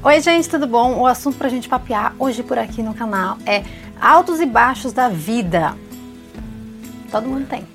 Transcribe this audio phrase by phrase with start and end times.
[0.00, 1.00] Oi, gente, tudo bom?
[1.00, 3.64] O assunto pra gente papear hoje por aqui no canal é
[4.00, 5.74] altos e baixos da vida.
[7.10, 7.66] Todo mundo tem.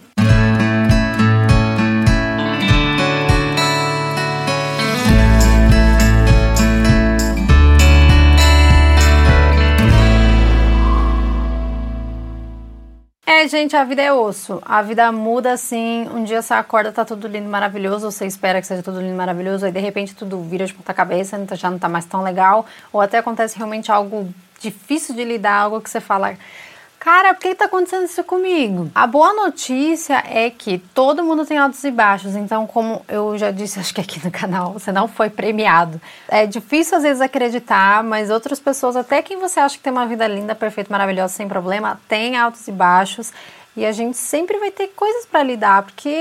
[13.36, 14.62] É, gente, a vida é osso.
[14.64, 16.08] A vida muda assim.
[16.14, 18.12] Um dia você acorda, tá tudo lindo, maravilhoso.
[18.12, 19.66] Você espera que seja tudo lindo, maravilhoso.
[19.66, 22.64] Aí de repente tudo vira de ponta cabeça, já não tá mais tão legal.
[22.92, 26.36] Ou até acontece realmente algo difícil de lidar, algo que você fala.
[27.04, 28.90] Cara, por que está acontecendo isso comigo?
[28.96, 33.52] A boa notícia é que todo mundo tem altos e baixos, então, como eu já
[33.52, 36.00] disse, acho que aqui no canal, você não foi premiado.
[36.30, 40.08] É difícil às vezes acreditar, mas outras pessoas, até quem você acha que tem uma
[40.08, 43.34] vida linda, perfeita, maravilhosa, sem problema, tem altos e baixos.
[43.76, 46.16] E a gente sempre vai ter coisas para lidar, porque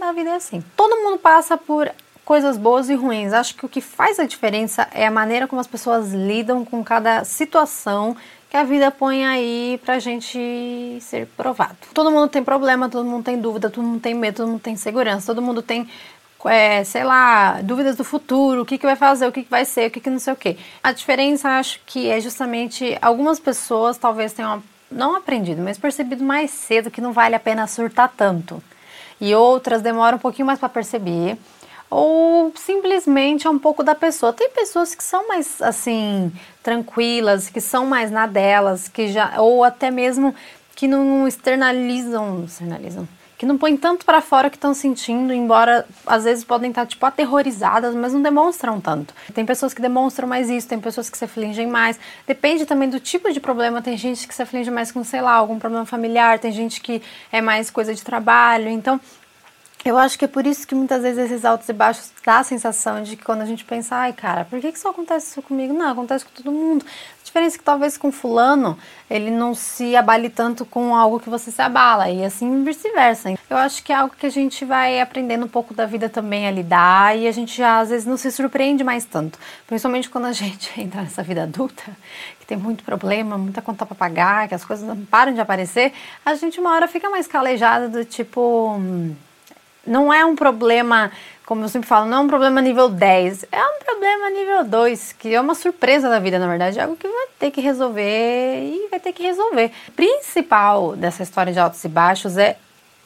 [0.00, 0.64] a vida é assim.
[0.74, 1.92] Todo mundo passa por
[2.24, 3.32] coisas boas e ruins.
[3.32, 6.82] Acho que o que faz a diferença é a maneira como as pessoas lidam com
[6.82, 8.16] cada situação
[8.50, 11.76] que a vida põe aí pra gente ser provado.
[11.92, 14.76] Todo mundo tem problema, todo mundo tem dúvida, todo mundo tem medo, todo mundo tem
[14.76, 15.88] segurança, todo mundo tem
[16.44, 19.64] é, sei lá, dúvidas do futuro, o que, que vai fazer, o que, que vai
[19.64, 20.56] ser, o que, que não sei o que.
[20.82, 26.50] A diferença, acho que é justamente algumas pessoas talvez tenham não aprendido, mas percebido mais
[26.50, 28.62] cedo que não vale a pena surtar tanto.
[29.20, 31.36] E outras demoram um pouquinho mais para perceber
[31.90, 34.32] ou simplesmente é um pouco da pessoa.
[34.32, 39.62] Tem pessoas que são mais assim tranquilas, que são mais na delas, que já ou
[39.62, 40.34] até mesmo
[40.74, 46.24] que não externalizam, externalizam, que não põem tanto para fora que estão sentindo, embora às
[46.24, 49.14] vezes podem estar tipo aterrorizadas, mas não demonstram tanto.
[49.32, 51.98] Tem pessoas que demonstram mais isso, tem pessoas que se afligem mais.
[52.26, 53.80] Depende também do tipo de problema.
[53.80, 57.02] Tem gente que se aflige mais com, sei lá, algum problema familiar, tem gente que
[57.30, 58.68] é mais coisa de trabalho.
[58.68, 59.00] Então,
[59.88, 62.44] eu acho que é por isso que muitas vezes esses altos e baixos dá a
[62.44, 65.42] sensação de que quando a gente pensa, ai cara, por que, que só acontece isso
[65.42, 65.72] comigo?
[65.72, 66.84] Não, acontece com todo mundo.
[66.84, 68.76] A diferença é que talvez com fulano
[69.08, 73.34] ele não se abale tanto com algo que você se abala e assim vice-versa.
[73.48, 76.48] Eu acho que é algo que a gente vai aprendendo um pouco da vida também
[76.48, 79.38] a lidar e a gente já às vezes não se surpreende mais tanto.
[79.66, 81.84] Principalmente quando a gente entra nessa vida adulta,
[82.40, 85.92] que tem muito problema, muita conta para pagar, que as coisas não param de aparecer,
[86.24, 89.14] a gente uma hora fica mais calejada do tipo hum,
[89.86, 91.10] não é um problema,
[91.44, 95.12] como eu sempre falo, não é um problema nível 10, é um problema nível 2,
[95.12, 98.64] que é uma surpresa da vida, na verdade, é algo que vai ter que resolver
[98.64, 99.70] e vai ter que resolver.
[99.94, 102.56] Principal dessa história de altos e baixos é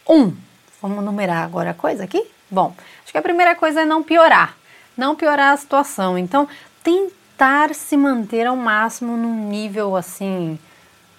[0.08, 0.34] um.
[0.80, 2.26] Vamos numerar agora a coisa aqui?
[2.50, 4.56] Bom, acho que a primeira coisa é não piorar,
[4.96, 6.16] não piorar a situação.
[6.16, 6.48] Então,
[6.82, 10.58] tentar se manter ao máximo num nível assim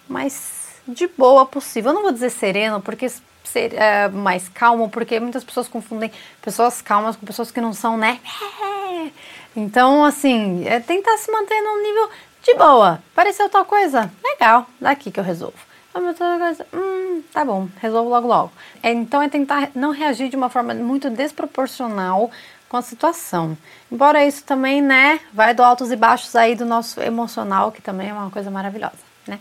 [0.07, 1.91] mais de boa possível.
[1.91, 3.07] Eu não vou dizer sereno, porque
[3.51, 7.97] ser é, mais calmo, porque muitas pessoas confundem pessoas calmas com pessoas que não são,
[7.97, 8.19] né?
[9.53, 12.09] Então, assim, é tentar se manter num nível
[12.41, 13.03] de boa.
[13.13, 14.09] Pareceu tal coisa?
[14.23, 15.57] Legal, daqui que eu resolvo.
[15.91, 18.51] Coisa, hum, tá bom, resolvo logo logo.
[18.81, 22.31] É, então é tentar não reagir de uma forma muito desproporcional
[22.69, 23.57] com a situação.
[23.91, 28.09] Embora isso também, né, vai do altos e baixos aí do nosso emocional, que também
[28.09, 29.37] é uma coisa maravilhosa, né?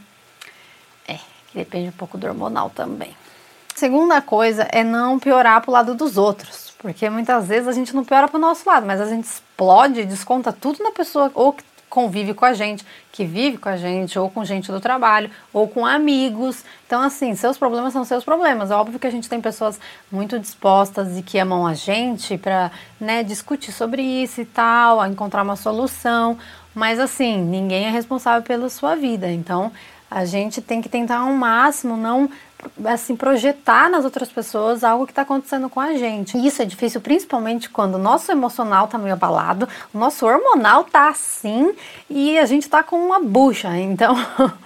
[1.06, 3.14] É, que depende um pouco do hormonal também.
[3.80, 8.04] Segunda coisa é não piorar pro lado dos outros, porque muitas vezes a gente não
[8.04, 12.34] piora pro nosso lado, mas a gente explode, desconta tudo na pessoa ou que convive
[12.34, 15.86] com a gente, que vive com a gente, ou com gente do trabalho, ou com
[15.86, 16.62] amigos.
[16.86, 18.70] Então, assim, seus problemas são seus problemas.
[18.70, 19.80] É óbvio que a gente tem pessoas
[20.12, 22.70] muito dispostas e que amam a gente para
[23.00, 26.36] né, discutir sobre isso e tal, encontrar uma solução.
[26.74, 29.32] Mas, assim, ninguém é responsável pela sua vida.
[29.32, 29.72] Então,
[30.10, 32.28] a gente tem que tentar ao máximo não
[32.84, 36.36] assim projetar nas outras pessoas algo que está acontecendo com a gente.
[36.36, 40.82] E isso é difícil principalmente quando o nosso emocional está meio abalado, o nosso hormonal
[40.82, 41.72] está assim
[42.08, 43.74] e a gente está com uma bucha.
[43.78, 44.14] Então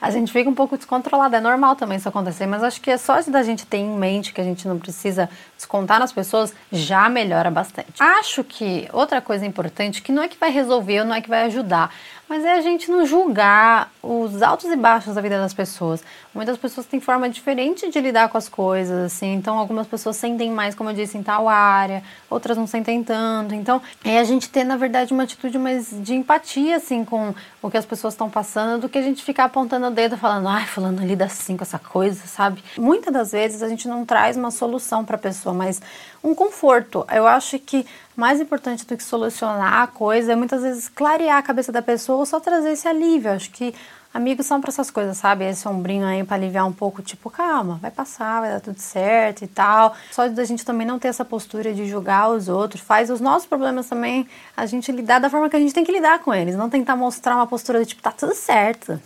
[0.00, 1.36] a gente fica um pouco descontrolado.
[1.36, 4.32] É normal também isso acontecer, mas acho que é só da gente ter em mente
[4.32, 8.02] que a gente não precisa descontar nas pessoas já melhora bastante.
[8.02, 11.44] Acho que outra coisa importante que não é que vai resolver, não é que vai
[11.44, 11.92] ajudar,
[12.28, 16.02] mas é a gente não julgar os altos e baixos da vida das pessoas.
[16.34, 19.32] Muitas pessoas têm forma diferente de lidar com as coisas, assim.
[19.34, 23.54] Então, algumas pessoas sentem mais, como eu disse, em tal área, outras não sentem tanto.
[23.54, 27.70] Então, é a gente ter, na verdade, uma atitude mais de empatia, assim, com o
[27.70, 30.66] que as pessoas estão passando, do que a gente ficar apontando o dedo falando, ai,
[30.66, 32.62] fulano lida assim com essa coisa, sabe?
[32.76, 35.80] Muitas das vezes a gente não traz uma solução para a pessoa, mas
[36.22, 37.06] um conforto.
[37.10, 41.42] Eu acho que mais importante do que solucionar a coisa é muitas vezes clarear a
[41.42, 43.30] cabeça da pessoa ou só trazer esse alívio.
[43.30, 43.74] Acho que
[44.16, 45.44] Amigos são para essas coisas, sabe?
[45.44, 49.44] Esse ombrinho aí para aliviar um pouco, tipo, calma, vai passar, vai dar tudo certo
[49.44, 49.94] e tal.
[50.10, 53.46] Só da gente também não ter essa postura de julgar os outros, faz os nossos
[53.46, 54.26] problemas também
[54.56, 56.56] a gente lidar da forma que a gente tem que lidar com eles.
[56.56, 58.98] Não tentar mostrar uma postura de tipo, tá tudo certo,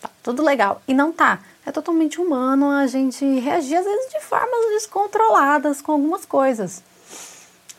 [0.00, 0.80] tá tudo legal.
[0.86, 1.40] E não tá.
[1.66, 6.84] É totalmente humano a gente reagir, às vezes, de formas descontroladas com algumas coisas.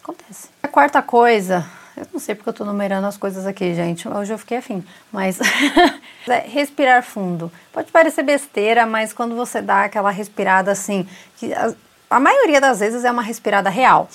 [0.03, 0.49] Acontece.
[0.61, 1.65] A quarta coisa
[1.95, 4.07] eu não sei porque eu tô numerando as coisas aqui, gente.
[4.07, 4.83] Hoje eu fiquei afim.
[5.11, 5.39] Mas
[6.27, 7.51] é respirar fundo.
[7.71, 11.07] Pode parecer besteira, mas quando você dá aquela respirada assim,
[11.37, 11.73] que a,
[12.09, 14.09] a maioria das vezes é uma respirada real.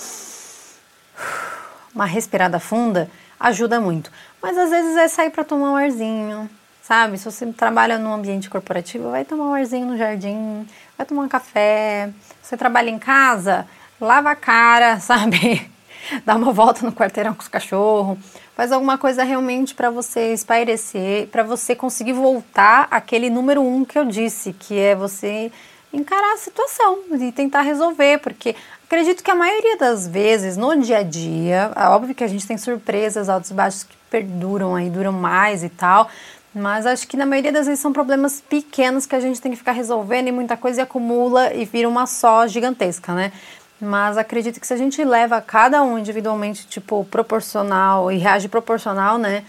[1.95, 3.09] Uma respirada funda
[3.39, 4.11] ajuda muito.
[4.43, 6.51] Mas às vezes é sair para tomar um arzinho,
[6.83, 7.17] sabe?
[7.17, 11.29] Se você trabalha num ambiente corporativo, vai tomar um arzinho no jardim, vai tomar um
[11.29, 12.11] café.
[12.43, 13.69] Você trabalha em casa,
[14.01, 15.78] lava a cara, sabe?
[16.25, 18.19] dá uma volta no quarteirão com os cachorros,
[18.55, 23.99] faz alguma coisa realmente para você espairecer, para você conseguir voltar àquele número um que
[23.99, 25.51] eu disse, que é você
[25.93, 30.99] encarar a situação e tentar resolver, porque acredito que a maioria das vezes no dia
[30.99, 34.91] a dia, é óbvio que a gente tem surpresas, altos e baixos que perduram aí,
[34.91, 36.11] duram mais e tal,
[36.55, 39.59] mas acho que na maioria das vezes são problemas pequenos que a gente tem que
[39.59, 43.33] ficar resolvendo e muita coisa acumula e vira uma só gigantesca, né?
[43.81, 49.19] Mas acredito que se a gente leva cada um individualmente, tipo, proporcional e reage proporcional,
[49.19, 49.45] né,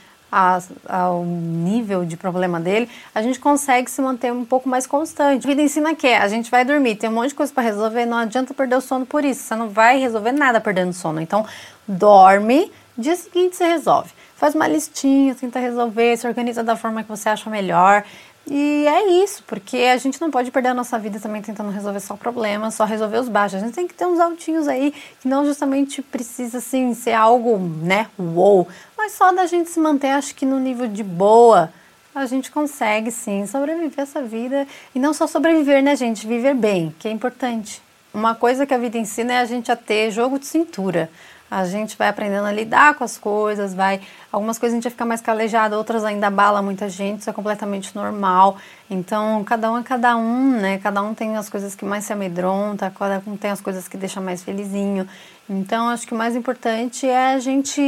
[0.88, 5.46] ao nível de problema dele, a gente consegue se manter um pouco mais constante.
[5.46, 8.06] A vida ensina que a gente vai dormir, tem um monte de coisa para resolver,
[8.06, 9.42] não adianta perder o sono por isso.
[9.42, 11.20] Você não vai resolver nada perdendo sono.
[11.20, 11.46] Então,
[11.88, 14.12] dorme, dia seguinte você resolve.
[14.36, 18.04] Faz uma listinha, tenta resolver, se organiza da forma que você acha melhor.
[18.50, 22.00] E é isso, porque a gente não pode perder a nossa vida também tentando resolver
[22.00, 23.62] só problemas, só resolver os baixos.
[23.62, 24.92] A gente tem que ter uns altinhos aí,
[25.22, 28.68] que não justamente precisa, assim, ser algo, né, uou.
[28.98, 31.72] Mas só da gente se manter, acho que no nível de boa,
[32.16, 34.68] a gente consegue, sim, sobreviver essa vida.
[34.96, 36.26] E não só sobreviver, né, gente?
[36.26, 37.84] Viver bem, que é importante.
[38.12, 41.08] Uma coisa que a vida ensina é a gente a ter jogo de cintura
[41.50, 44.02] a gente vai aprendendo a lidar com as coisas, vai.
[44.32, 47.34] Algumas coisas a gente vai ficar mais calejado, outras ainda abala muita gente, isso é
[47.34, 48.58] completamente normal.
[48.90, 50.78] Então, cada um é cada um, né?
[50.78, 53.98] Cada um tem as coisas que mais se amedronta, cada um tem as coisas que
[53.98, 55.08] deixa mais felizinho.
[55.50, 57.82] Então, acho que o mais importante é a gente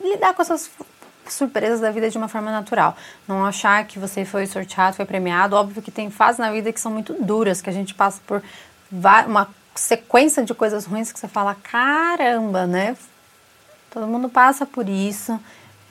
[0.00, 0.70] lidar com essas
[1.28, 2.96] surpresas da vida de uma forma natural.
[3.26, 5.56] Não achar que você foi sorteado, foi premiado.
[5.56, 8.42] Óbvio que tem fases na vida que são muito duras, que a gente passa por
[9.26, 12.96] uma sequência de coisas ruins que você fala, caramba, né?
[13.90, 15.38] Todo mundo passa por isso.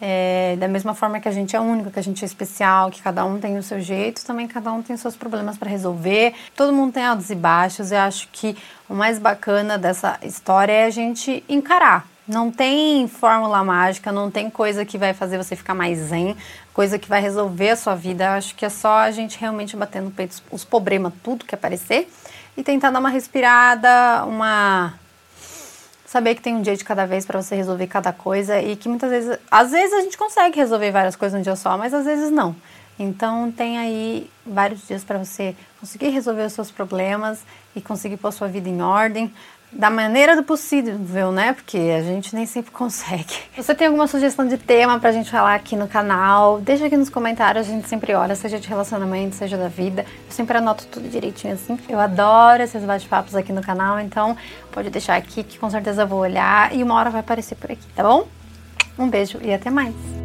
[0.01, 3.01] É, da mesma forma que a gente é único, que a gente é especial, que
[3.01, 6.33] cada um tem o seu jeito, também cada um tem seus problemas para resolver.
[6.55, 7.91] Todo mundo tem altos e baixos.
[7.91, 8.57] Eu acho que
[8.89, 12.05] o mais bacana dessa história é a gente encarar.
[12.27, 16.35] Não tem fórmula mágica, não tem coisa que vai fazer você ficar mais zen,
[16.73, 18.25] coisa que vai resolver a sua vida.
[18.25, 21.55] Eu acho que é só a gente realmente bater no peito os problemas, tudo que
[21.55, 22.09] aparecer
[22.57, 24.93] e tentar dar uma respirada, uma
[26.05, 28.87] saber que tem um dia de cada vez para você resolver cada coisa e que
[28.87, 32.05] muitas vezes, às vezes a gente consegue resolver várias coisas num dia só, mas às
[32.05, 32.55] vezes não.
[32.97, 37.43] Então tem aí vários dias para você conseguir resolver os seus problemas
[37.75, 39.33] e conseguir pôr sua vida em ordem
[39.71, 41.53] da maneira do possível, né?
[41.53, 43.33] Porque a gente nem sempre consegue.
[43.53, 46.95] Se você tem alguma sugestão de tema pra gente falar aqui no canal, deixa aqui
[46.95, 50.03] nos comentários, a gente sempre olha, seja de relacionamento, seja da vida.
[50.03, 51.77] Eu sempre anoto tudo direitinho assim.
[51.89, 54.37] Eu adoro esses bate-papos aqui no canal, então
[54.71, 57.71] pode deixar aqui que com certeza eu vou olhar e uma hora vai aparecer por
[57.71, 58.27] aqui, tá bom?
[58.97, 60.24] Um beijo e até mais!